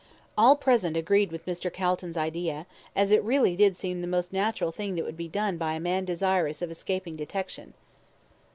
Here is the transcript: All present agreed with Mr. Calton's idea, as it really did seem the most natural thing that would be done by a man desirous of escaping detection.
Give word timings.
All 0.35 0.55
present 0.55 0.97
agreed 0.97 1.31
with 1.31 1.45
Mr. 1.45 1.71
Calton's 1.71 2.17
idea, 2.17 2.65
as 2.95 3.11
it 3.11 3.23
really 3.23 3.55
did 3.55 3.77
seem 3.77 4.01
the 4.01 4.07
most 4.07 4.33
natural 4.33 4.71
thing 4.71 4.95
that 4.95 5.05
would 5.05 5.15
be 5.15 5.27
done 5.27 5.57
by 5.59 5.73
a 5.75 5.79
man 5.79 6.05
desirous 6.05 6.63
of 6.63 6.71
escaping 6.71 7.15
detection. 7.15 7.75